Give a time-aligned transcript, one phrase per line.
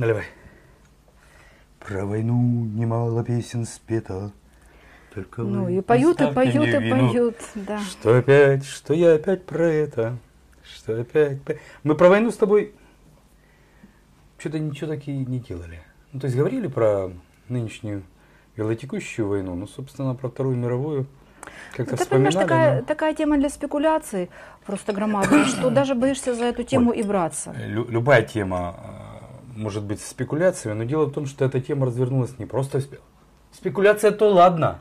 [0.00, 0.24] Наливай.
[1.78, 4.32] Про войну немало песен спето.
[5.14, 7.10] Только Ну и поют, и поют, и вину.
[7.10, 7.80] поют, да.
[7.80, 10.16] Что опять, что я опять про это,
[10.62, 11.38] что опять...
[11.82, 12.72] Мы про войну с тобой
[14.38, 15.82] что-то ничего таки не делали.
[16.12, 17.10] Ну, то есть говорили про
[17.50, 18.02] нынешнюю
[18.56, 21.06] велотекущую войну, ну, собственно, про Вторую мировую
[21.76, 24.30] как-то Это, понимаешь, такая, но- такая тема для спекуляций
[24.64, 27.52] просто громадная, что даже боишься за эту тему и браться.
[27.66, 28.99] Лю- любая тема э,
[29.60, 32.80] может быть спекуляцией, но дело в том, что эта тема развернулась не просто
[33.52, 34.80] спекуляция, то ладно.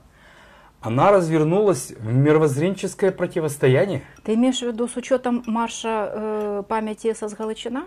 [0.82, 4.02] Она развернулась в мировоззренческое противостояние.
[4.24, 7.84] Ты имеешь в виду с учетом марша э, памяти СС Галичина?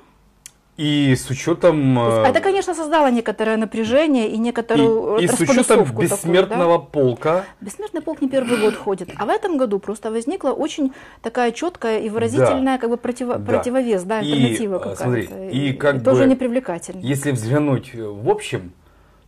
[0.79, 1.95] И с учетом...
[1.97, 6.03] То есть э, Это, конечно, создало некоторое напряжение и некоторую и, и с учетом располосовку
[6.03, 6.85] такую, бессмертного да?
[6.85, 7.45] полка.
[7.61, 12.01] Бессмертный полк не первый год ходит, а в этом году просто возникла очень такая четкая
[12.01, 13.53] и выразительная как бы противо- Да.
[13.53, 15.03] противовес, да, И, альтернатива э, какая-то.
[15.03, 17.03] смотри, и как тоже бы- непривлекательная.
[17.03, 18.73] Если взглянуть э, в общем,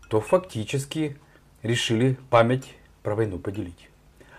[0.08, 1.18] то фактически
[1.62, 3.90] решили память про войну поделить.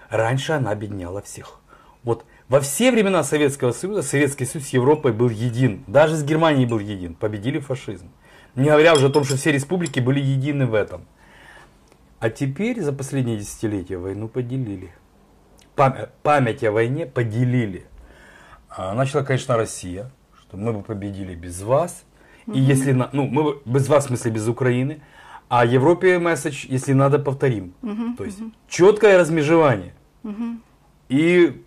[0.10, 1.60] Раньше она объединяла всех.
[2.04, 5.84] Вот во все времена Советского Союза Советский Союз с Европой был един.
[5.88, 7.16] Даже с Германией был един.
[7.16, 8.08] Победили фашизм.
[8.56, 11.06] Не говоря уже о том, что все республики были едины в этом.
[12.20, 14.92] А теперь за последние десятилетия войну поделили.
[15.76, 17.86] Пам- память о войне поделили.
[18.70, 22.06] А, Начала, конечно, Россия, что мы бы победили без вас.
[22.54, 25.02] И если, на- ну, мы бы без вас, в смысле, без Украины.
[25.50, 27.74] А Европе месседж, если надо, повторим.
[28.18, 29.94] То есть четкое размежевание.
[31.10, 31.64] И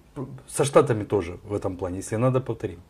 [0.46, 2.80] со Штатами тоже в этом плане, если надо, повторим.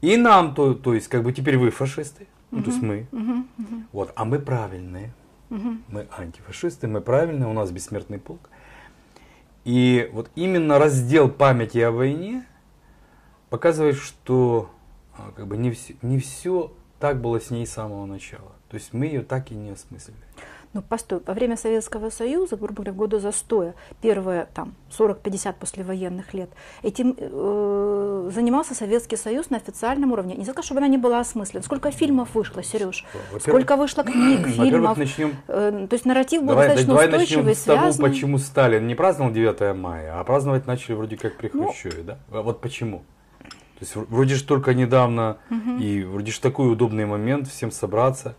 [0.00, 3.06] И нам, то, то есть, как бы теперь вы фашисты, ну, то есть мы,
[3.92, 5.12] вот, а мы правильные.
[5.48, 8.50] Мы антифашисты, мы правильные, у нас бессмертный полк.
[9.64, 12.46] И вот именно раздел памяти о войне
[13.50, 14.70] показывает, что
[15.16, 18.52] а, как бы не все, не все так было с ней с самого начала.
[18.68, 20.16] То есть мы ее так и не осмыслили.
[20.72, 26.50] Ну, постой, во время Советского Союза, грубо говоря, года застоя, первые там 40-50 послевоенных лет,
[26.82, 30.34] этим э, занимался Советский Союз на официальном уровне.
[30.36, 31.62] Не сказать, чтобы она не была осмыслена.
[31.62, 33.04] Сколько фильмов вышло, Сереж?
[33.40, 34.98] Сколько вышло книг, фильмов?
[34.98, 38.10] начнем Э, то есть нарратив был Давай, достаточно давай устойчивый, начнем с того, связанный.
[38.10, 41.64] почему Сталин не праздновал 9 мая, а праздновать начали вроде как при Ну.
[41.66, 42.18] Хрущеве, да?
[42.30, 42.98] А Вот почему?
[43.78, 45.36] То есть вроде же только недавно,
[45.80, 48.34] и вроде же такой удобный момент всем собраться.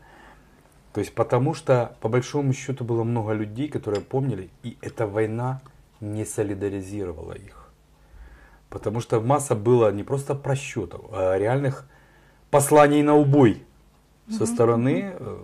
[0.98, 5.62] То есть потому что, по большому счету, было много людей, которые помнили, и эта война
[6.02, 7.70] не солидаризировала их.
[8.72, 11.88] Потому что масса было не просто просчетов, а реальных
[12.50, 13.62] посланий на убой
[14.32, 15.38] со стороны, э,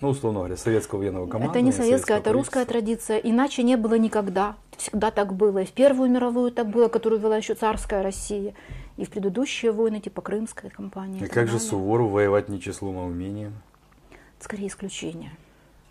[0.00, 1.50] ну, условно говоря, советского военного командования.
[1.50, 3.18] Это не советская, это русская традиция.
[3.18, 4.56] Иначе не было никогда.
[4.78, 5.58] Всегда так было.
[5.58, 8.54] И в Первую мировую так было, которую вела еще царская Россия.
[8.96, 11.18] И в предыдущие войны, типа Крымская кампания.
[11.18, 11.60] И так как же.
[11.60, 13.52] Суворов воевать не числом, а умением?
[14.40, 15.30] Скорее исключение.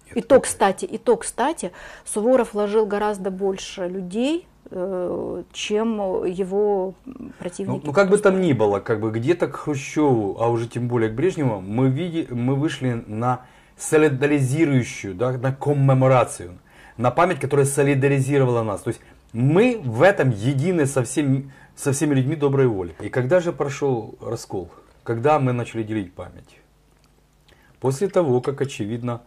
[0.10, 1.72] Это И то, кстати, и то, кстати,
[2.06, 6.94] Суворов вложил гораздо больше людей, э, чем его
[7.40, 7.82] противники.
[7.82, 10.88] Ну, ну, как бы там ни было, как бы где-то к Хрущеву, а уже тем
[10.88, 13.42] более к Брежневу, мы, види, мы вышли на
[13.78, 16.58] солидаризирующую, да, на коммеморацию,
[16.98, 18.82] на память, которая солидаризировала нас.
[18.82, 19.02] То есть
[19.34, 22.96] мы в этом едины со, всем, со всеми людьми доброй воли.
[23.02, 24.70] И когда же прошел раскол?
[25.04, 26.60] Когда мы начали делить память?
[27.80, 29.22] После того, как, очевидно,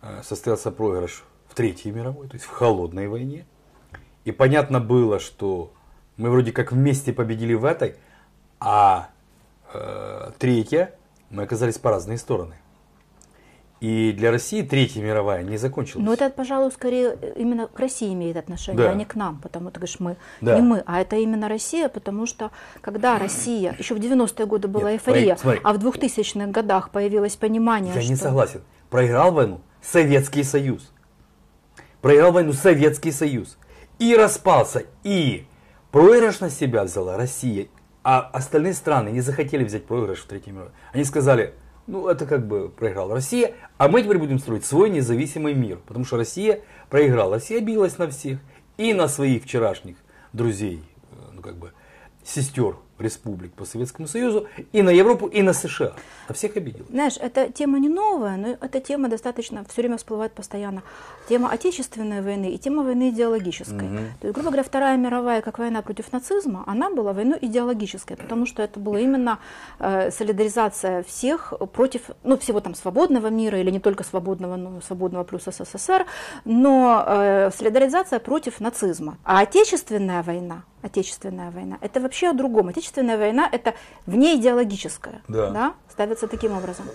[0.00, 3.46] э, состоялся проигрыш в Третьей мировой, то есть в холодной войне,
[4.24, 5.72] и понятно было, что
[6.16, 7.96] мы вроде как вместе победили в этой,
[8.60, 9.08] а
[9.72, 10.94] э, третья
[11.30, 12.54] мы оказались по разные стороны.
[13.82, 16.06] И для России Третья мировая не закончилась.
[16.06, 18.92] Но это, пожалуй, скорее э, именно к России имеет отношение, Да.
[18.92, 20.54] а не к нам, потому что, говоришь, мы, Да.
[20.54, 24.92] не мы, а это именно Россия, потому что когда Россия, еще в 90-е годы была
[24.92, 25.60] Нет, эйфория, смотри.
[25.64, 28.10] а в 2000-х годах появилось понимание, Я что...
[28.10, 28.62] не согласен.
[28.88, 30.92] Проиграл войну Советский Союз.
[32.02, 33.58] Проиграл войну Советский Союз.
[33.98, 34.84] И распался.
[35.02, 35.44] И
[35.90, 37.66] проигрыш на себя взяла Россия.
[38.04, 40.70] А остальные страны не захотели взять проигрыш в Третьей мировой.
[40.92, 41.54] Они сказали,
[41.86, 45.78] ну это как бы проиграла Россия, а мы теперь будем строить свой независимый мир.
[45.86, 47.34] Потому что Россия проиграла.
[47.34, 48.38] Россия билась на всех.
[48.78, 49.96] И на своих вчерашних
[50.32, 51.72] друзей, э, ну как бы
[52.24, 55.92] сестер республик по Советскому Союзу, и на Европу, и на США.
[56.28, 56.84] На всех обидел.
[56.90, 60.82] Знаешь, эта тема не новая, но эта тема достаточно все время всплывает постоянно.
[61.28, 63.88] Тема отечественной войны и тема войны идеологической.
[64.20, 68.46] То есть, грубо говоря, Вторая мировая, как война против нацизма, она была войной идеологической, потому
[68.46, 69.38] что это была именно
[69.78, 75.24] э, солидаризация всех против, ну, всего там свободного мира, или не только свободного, но свободного
[75.24, 76.06] плюс СССР,
[76.44, 79.18] но э, солидаризация против нацизма.
[79.24, 82.68] А отечественная война, Отечественная война, это вообще о другом.
[82.82, 83.74] Отечественная война это
[84.06, 85.50] внеидеологическая, Да.
[85.50, 86.86] да, ставится таким образом.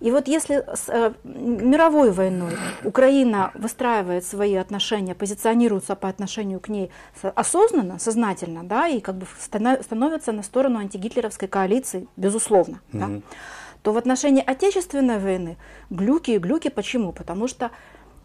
[0.00, 2.52] И вот если с э, мировой войной
[2.82, 9.16] Украина выстраивает свои отношения, позиционируется по отношению к ней со- осознанно, сознательно, да, и как
[9.16, 13.22] бы становится на сторону антигитлеровской коалиции, безусловно, да, Мгм.
[13.82, 15.58] то в отношении Отечественной войны
[15.90, 16.68] глюки и глюки.
[16.70, 17.12] Почему?
[17.12, 17.70] Потому что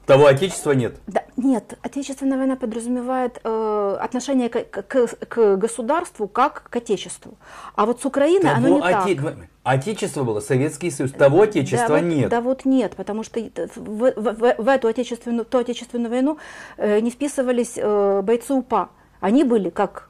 [0.09, 0.95] Того отечества нет.
[1.07, 7.33] да, нет, Отечественная война подразумевает э, отношение к, к- к государству как к Отечеству.
[7.75, 9.05] А вот с Украиной оно не Того так.
[9.07, 11.11] оте- Отечество было, Советский Союз.
[11.11, 12.29] Того отечества да, вот, нет.
[12.29, 16.37] Да вот нет, потому что в, в- в- эту отечественную, ту отечественную войну
[16.77, 18.89] э, не вписывались э, бойцы УПА.
[19.19, 20.09] Они были как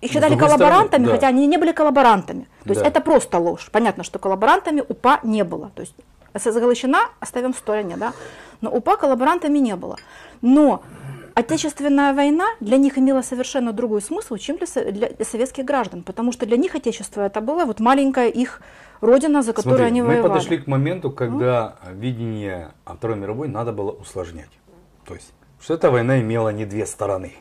[0.00, 1.12] их считали коллаборантами, стороны, да.
[1.12, 2.46] хотя они не были коллаборантами.
[2.64, 2.88] То есть Да.
[2.88, 3.68] это просто ложь.
[3.70, 5.70] Понятно, что коллаборантами УПА не было.
[5.74, 5.94] То есть
[6.60, 8.12] Галичина оставим в стороне, да.
[8.60, 9.96] Но УПА коллаборантами не было.
[10.42, 10.82] Но
[11.34, 16.32] Отечественная война для них имела совершенно другой смысл, чем для, со- для советских граждан, потому
[16.32, 18.60] что для них Отечество это была вот маленькая их
[19.00, 20.28] родина, за которую Смотри, они мы воевали.
[20.32, 24.50] подошли к моменту, когда видение о Второй мировой надо было усложнять.
[25.06, 27.34] То есть, что эта война имела не две стороны.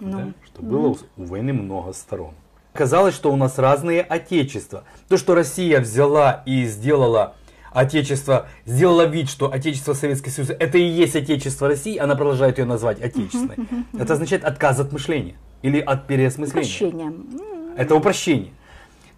[0.00, 0.26] Ну, да?
[0.44, 2.34] Что было у- у войны много сторон.
[2.74, 4.84] Казалось, что у нас разные отечества.
[5.08, 7.36] То, что Россия взяла и сделала
[7.74, 12.64] Отечество, сделала вид, что Отечество Советский Союз это и есть Отечество России, она продолжает ее
[12.64, 13.56] назвать Отечественной.
[13.98, 16.52] Это означает отказ от мышления или от переосмысления.
[16.62, 17.06] Прощение.
[17.08, 18.52] М, Это упрощение.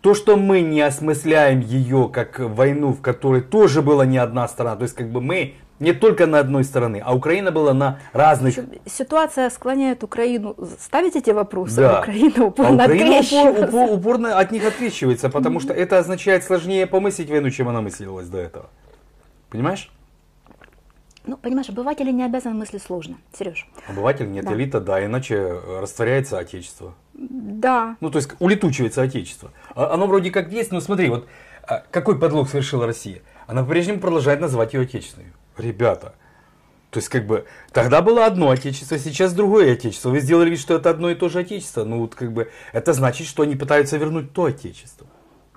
[0.01, 4.77] То, что мы не осмысляем ее как войну, в которой тоже была не одна сторона,
[4.77, 8.55] то есть как бы мы не только на одной стороне, а Украина была на разных.
[8.87, 11.99] Ситуация склоняет Украину ставить эти вопросы, Да.
[11.99, 13.77] а Украина А упорно Украина упор- открещивается.
[13.77, 18.29] упор- упорно от них открещивается, потому что это означает сложнее помыслить войну, чем она мыслилась
[18.29, 18.67] до этого.
[19.51, 19.91] Понимаешь?
[21.27, 23.69] Ну, понимаешь, обыватели не обязаны мыслить сложно, Сереж.
[23.89, 24.55] Обыватель нет Да.
[24.55, 26.95] элита, да, иначе э, растворяется отечество.
[27.19, 29.51] Да, Ну, то есть улетучивается отечество.
[29.75, 31.27] А- Оно вроде как есть, но смотри, вот
[31.63, 33.23] а, какой подлог совершила Россия?
[33.47, 35.33] Она по-прежнему продолжает называть ее отечественной.
[35.57, 36.15] Ребята,
[36.91, 40.11] то есть как бы тогда было одно отечество, сейчас другое отечество.
[40.11, 41.85] Вы сделали вид, что это одно и то же отечество.
[41.85, 45.07] Ну, вот как бы это значит, что они пытаются вернуть то отечество.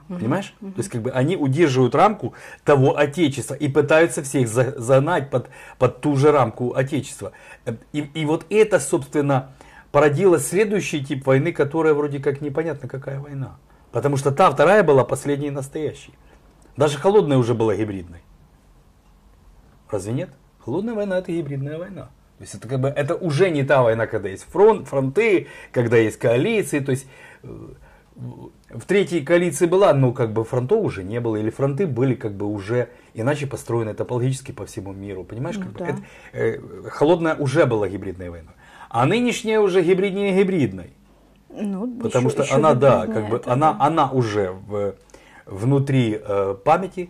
[0.07, 0.55] Понимаешь?
[0.59, 2.33] То есть как бы они удерживают рамку
[2.63, 7.31] того отечества и пытаются всех за- загнать под, под ту же рамку отечества.
[7.65, 9.51] Э, И, и вот это, собственно,
[9.91, 13.57] породило следующий тип войны, которая вроде как непонятно какая война.
[13.91, 16.13] Потому что та вторая была последней настоящей.
[16.77, 18.21] Даже холодная уже была гибридной.
[19.89, 20.29] Разве нет?
[20.59, 22.09] Холодная война это гибридная война.
[22.37, 25.97] То есть это как бы это уже не та война, когда есть фронт, фронты, когда
[25.97, 26.79] есть коалиции.
[26.79, 27.07] То есть
[27.43, 27.69] э,
[28.15, 32.33] в- третьей коалиции была, но как бы фронтов уже не было, или фронты были как
[32.33, 35.23] бы уже иначе построены топологически по всему миру.
[35.25, 35.87] Понимаешь, Ну как бы да.
[35.87, 36.01] это,
[36.33, 36.59] э,
[36.91, 38.53] холодная уже была гибридной войной.
[38.89, 40.91] А нынешняя уже гибриднее гибридной.
[41.49, 43.85] ну, Потому еще- что еще она, да, как бы это, она, да.
[43.85, 44.95] она уже в,
[45.45, 47.09] внутри э, памяти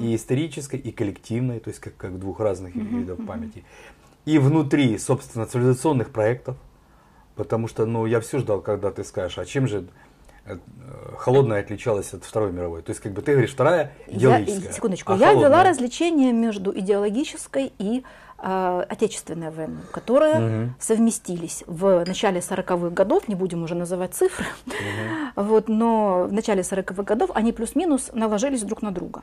[0.00, 3.64] и исторической, и коллективной, то есть как, как двух разных видов памяти.
[4.24, 6.56] И внутри, собственно, цивилизационных проектов.
[7.34, 9.84] Потому что, ну, я все ждал, когда ты скажешь, а чем же
[10.46, 10.56] э,
[11.18, 12.80] холодная отличалась от Второй мировой?
[12.80, 14.72] То есть, как бы ты говоришь, вторая Я, идеологическая.
[14.72, 18.04] секундочку, а я холодная- различение между идеологической и
[18.38, 20.74] э, отечественной войной, которые Мгм.
[20.78, 24.46] совместились в начале 40-х годов, не будем уже называть цифры,
[25.36, 29.22] вот, но в начале 40-х годов они плюс-минус наложились друг на друга.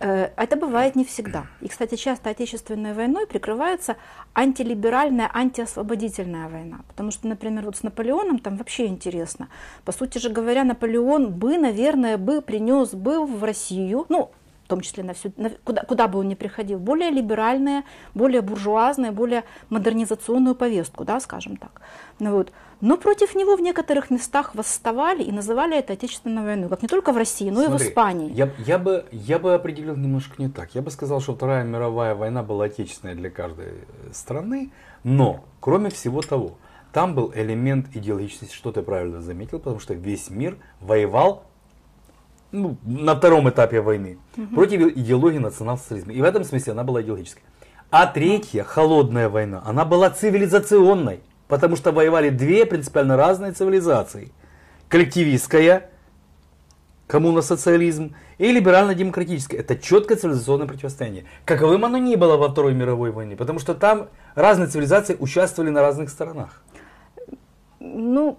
[0.00, 1.44] Э, Это бывает не всегда.
[1.60, 3.96] И, кстати, часто отечественной войной прикрывается
[4.34, 6.80] антилиберальная, антиосвободительная война.
[6.88, 9.48] Потому что, например, вот с Наполеоном там вообще интересно.
[9.84, 14.30] По сути же говоря, Наполеон бы, наверное, бы принес бы в Россию, ну,
[14.70, 17.82] том числе на всю, на- куда, куда бы он ни приходил, более либеральные,
[18.14, 21.80] более буржуазные, более модернизационную повестку, да, скажем так.
[22.18, 22.52] Ну, вот.
[22.80, 27.12] Но против него в некоторых местах восставали и называли это Отечественной войной, как не только
[27.12, 28.32] в России, но и в Смотри, Испании.
[28.32, 30.74] Я, я, бы, я бы определил немножко не так.
[30.74, 33.72] Я бы сказал, что Вторая мировая война была отечественная для каждой
[34.12, 34.70] страны,
[35.04, 36.56] но, кроме всего того,
[36.92, 41.44] там был элемент идеологичности, что ты правильно заметил, потому что весь мир воевал
[42.52, 44.18] ну, на втором этапе войны
[44.54, 46.12] против идеологии национал-социализма.
[46.12, 47.42] И в этом смысле она была идеологической.
[47.90, 54.32] А третья, холодная война, она была цивилизационной, потому что воевали две принципиально разные цивилизации.
[54.88, 55.90] Коллективистская,
[57.08, 59.58] коммуно-социализм и либерально-демократическое.
[59.58, 61.24] Это четкое цивилизационное противостояние.
[61.44, 65.82] Каковым оно ни было во Второй мировой войне, потому что там разные цивилизации участвовали на
[65.82, 66.62] разных сторонах.
[67.80, 68.38] Ну,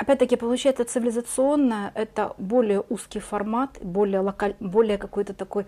[0.00, 4.54] опять-таки, получается, цивилизационно это более узкий формат, более, локаль...
[4.60, 5.66] более какой-то такой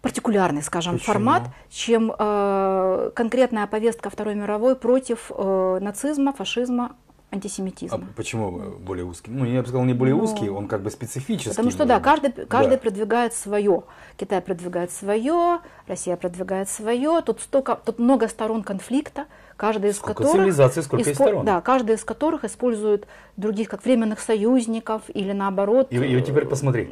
[0.00, 1.12] партикулярный, скажем, Почему?
[1.12, 6.96] формат, чем э, конкретная повестка Второй мировой против э, нацизма, фашизма,
[7.30, 7.98] антисемитизма.
[7.98, 9.30] А почему более узкий?
[9.30, 11.50] Ну, я бы сказал, не более Ну, узкий, он как бы специфический.
[11.50, 12.78] Потому что, да, каждый, каждый Да.
[12.78, 13.82] продвигает свое.
[14.16, 17.20] Китай продвигает свое, Россия продвигает свое.
[17.22, 20.32] Тут столько, тут много сторон конфликта, каждая из Сколько которых...
[20.32, 21.44] цивилизаций, сколько испо- сторон.
[21.44, 23.06] Да, каждая из которых использует
[23.36, 25.88] других как временных союзников или наоборот.
[25.90, 26.90] И, и вот теперь посмотри.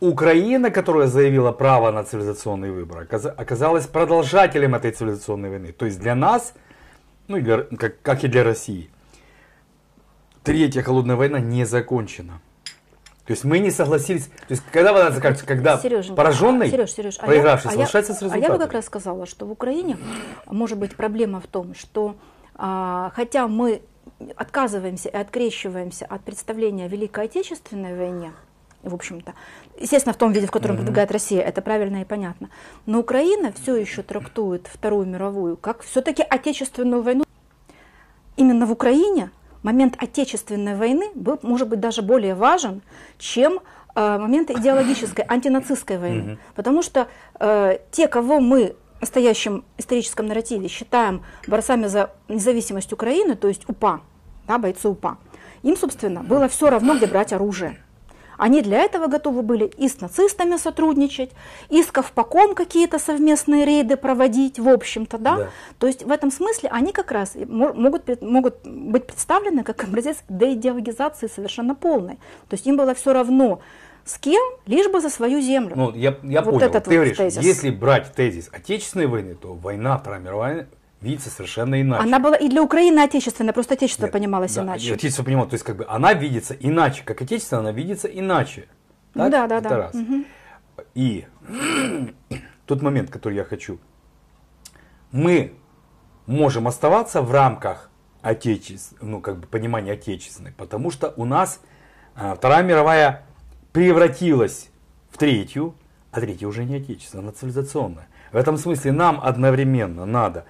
[0.00, 5.72] Украина, которая заявила право на цивилизационный выбор, оказ- оказалась продолжателем этой цивилизационной войны.
[5.72, 6.52] То есть для нас,
[7.28, 8.90] ну и для- как, как и для России,
[10.42, 12.40] Третья холодная война не закончена.
[13.26, 14.26] То есть мы не согласились.
[14.26, 17.86] То есть когда война заканчивается, когда Сереженька, пораженный, Сереж, Сереж, а проигравший, я- а я-
[17.86, 18.60] соглашается с А я бы результатом.
[18.66, 19.96] как раз сказала, что в Украине
[20.46, 22.14] может быть проблема в том, что
[22.54, 23.82] а, хотя мы
[24.36, 28.32] отказываемся и открещиваемся от представления о Великой Отечественной войне,
[28.82, 29.34] в общем-то,
[29.78, 32.48] естественно, в том виде, в котором продвигает Россия, это правильно и понятно,
[32.86, 37.24] но Украина все еще трактует Вторую мировую как все-таки Отечественную войну.
[38.36, 39.30] Именно в Украине
[39.66, 42.82] момент Отечественной войны был, может быть, даже более важен,
[43.18, 43.58] чем
[43.94, 46.38] э, момент идеологической, антинацистской войны.
[46.54, 47.08] Потому что
[47.40, 53.68] э, те, кого мы в настоящем историческом нарративе считаем борцами за независимость Украины, то есть
[53.68, 54.00] УПА,
[54.46, 55.18] да, бойцы УПА,
[55.64, 57.76] им, собственно, было все равно, где брать оружие.
[58.38, 61.30] Они для этого готовы были и с нацистами сотрудничать,
[61.68, 65.36] и с Ковпаком какие-то совместные рейды проводить, в общем-то, да.
[65.36, 65.48] Да.
[65.78, 71.28] То есть в этом смысле они как раз могут, могут быть представлены как образец деидеологизации
[71.28, 72.16] совершенно полной.
[72.48, 73.60] То есть им было все равно
[74.04, 75.72] с кем, лишь бы за свою землю.
[75.74, 76.66] Ну, я, я Вот понял.
[76.66, 77.42] этот Ты вот говоришь, тезис.
[77.42, 80.68] если брать тезис Отечественной войны, то война, Вторая мировая,
[81.00, 82.02] видится совершенно иначе.
[82.02, 84.94] Она была и для Украины отечественная, просто отечество Нет, понималось да, иначе.
[84.94, 88.68] Отечество понимало, то есть как бы она видится иначе, как отечество, она видится иначе.
[89.14, 89.30] Так?
[89.30, 89.76] Да, да, Это да.
[89.76, 89.94] раз.
[89.94, 90.26] Мгм.
[90.94, 91.26] И
[92.66, 93.78] тот момент, который я хочу.
[95.12, 95.54] Мы
[96.26, 97.90] можем оставаться в рамках
[98.22, 101.60] отечеств, ну, как бы понимания отечественной, потому что у нас
[102.16, 103.24] а, Вторая мировая
[103.72, 104.70] превратилась
[105.10, 105.74] в третью,
[106.10, 108.08] а третья уже не отечественная, она цивилизационная.
[108.32, 110.44] В этом смысле нам одновременно надо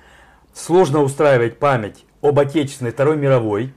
[0.56, 3.74] сложно устраивать память об отечественной Второй мировой,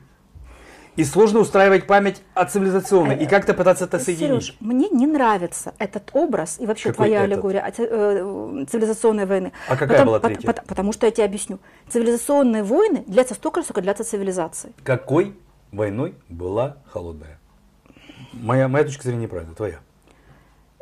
[0.96, 4.44] и сложно устраивать память о цивилизационной, и как-то пытаться это соединить.
[4.44, 7.32] Сереж, мне не нравится этот образ и вообще Какой твоя этот?
[7.32, 9.52] аллегория о э, цивилизационной войны.
[9.70, 10.48] А какая была пот- третья?
[10.48, 11.60] пот- потому что я тебе объясню.
[11.90, 14.74] Цивилизационные войны длятся столько сколько длятся цивилизации.
[14.84, 15.38] Какой
[15.72, 17.40] войной была холодная?
[18.34, 19.80] Моя, моя точка зрения неправильная, твоя.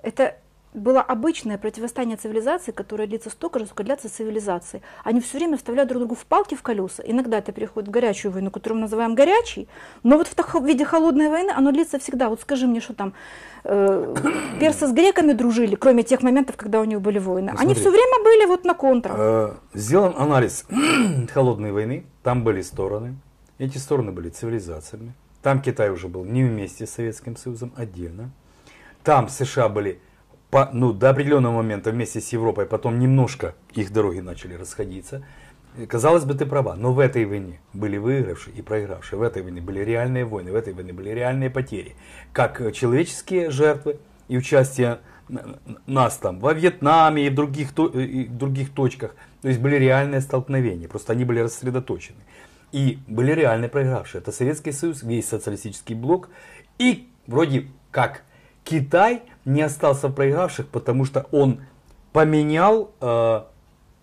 [0.02, 0.38] Это
[0.78, 4.82] было обычное противостояние цивилизации, которое длится столько же, сколько длятся цивилизации.
[5.04, 7.04] Они все время вставляют друг другу в палки в колеса.
[7.06, 9.68] Иногда это переходит в горячую войну, которую мы называем горячей,
[10.04, 12.30] но вот в таком виде холодной войны оно длится всегда.
[12.30, 13.14] Вот скажи мне, что там
[13.64, 14.16] э,
[14.60, 17.52] персы с греками дружили, кроме тех моментов, когда у них были войны.
[17.54, 19.16] Ну, Они все время были вот на контрах.
[19.18, 20.66] Э, Сделан анализ
[21.34, 22.06] холодной войны.
[22.24, 23.16] Там были стороны.
[23.58, 25.14] Эти стороны были цивилизациями.
[25.42, 28.32] Там Китай уже был не вместе с Советским Союзом, отдельно.
[29.04, 30.00] Там США были
[30.58, 35.24] по, ну, до определенного момента вместе с Европой, потом немножко их дороги начали расходиться.
[35.88, 39.20] Казалось бы, ты права, но в этой войне были выигравшие и проигравшие.
[39.20, 41.96] В этой войне были реальные войны, в этой войне были реальные потери.
[42.34, 44.98] Как э, человеческие жертвы и участие
[45.86, 49.16] нас там во Вьетнаме и в других, э, и в других точках.
[49.44, 52.18] То есть были реальные столкновения, просто они были рассредоточены.
[52.72, 54.22] И были реальные проигравшие.
[54.22, 56.30] Это Советский Союз, весь социалистический блок.
[56.80, 58.24] И вроде как
[58.64, 61.62] Китай не остался в проигравших, потому что он
[62.12, 63.42] поменял э,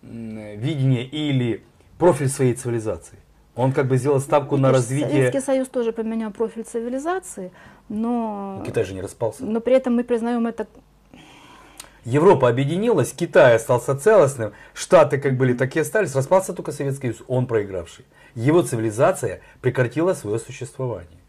[0.01, 1.63] видение или
[1.99, 3.19] профиль своей цивилизации.
[3.55, 5.09] Он как бы сделал ставку на Видишь, развитие...
[5.09, 7.51] Советский Союз тоже поменял профиль цивилизации,
[7.89, 9.45] но, Китай же не распался.
[9.45, 10.67] но при этом мы признаем это
[12.03, 17.23] Европа объединилась, Китай остался целостным, Штаты как были, так и остались, распался только Советский Союз,
[17.27, 18.05] он проигравший.
[18.33, 21.19] Его цивилизация прекратила свое существование.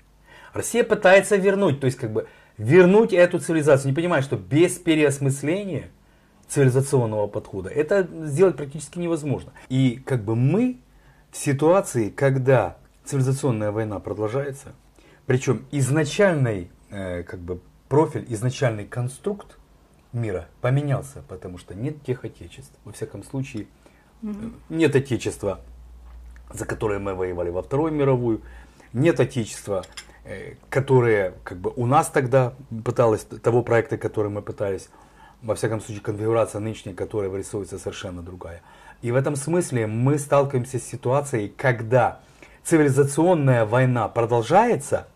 [0.54, 2.26] Россия пытается вернуть, то есть как бы
[2.59, 5.91] вернуть эту цивилизацию, не понимая, что без переосмысления
[6.49, 9.53] цивилизационного подхода это сделать практически невозможно.
[9.69, 10.79] И как бы мы
[11.31, 14.75] в ситуации, когда цивилизационная война продолжается,
[15.27, 19.59] причем изначальный э, как бы профиль, изначальный конструкт
[20.13, 22.73] мира поменялся, потому что нет тех отечеств.
[22.85, 23.67] Во всяком случае,
[24.23, 24.29] э,
[24.69, 25.61] нет отечества,
[26.53, 28.41] за которое мы воевали во Вторую мировую,
[28.93, 29.85] нет отечества,
[30.26, 32.52] э, которое как бы у нас тогда
[32.85, 34.88] пыталось, того проекта, который мы пытались,
[35.42, 38.62] во всяком случае, конфигурация нынешняя, которая вырисовывается совершенно другая.
[39.02, 42.21] И в этом смысле мы сталкиваемся с ситуацией, когда
[42.64, 45.06] цивилизационная война продолжается,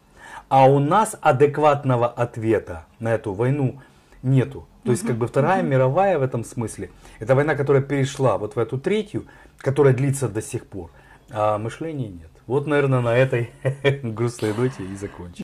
[0.49, 3.81] а у нас адекватного ответа на эту войну
[4.23, 4.67] нету.
[4.85, 8.59] То есть, как бы Вторая мировая в этом смысле, это война, которая перешла вот в
[8.59, 9.27] эту третью,
[9.59, 10.91] которая длится до сих пор,
[11.31, 12.30] а мышления нет.
[12.51, 13.51] Вот, наверное, на этой
[14.03, 15.37] грустной ноте и закончим.